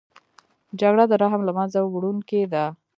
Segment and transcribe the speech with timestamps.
[0.79, 2.63] جګړه د رحم له منځه وړونکې ده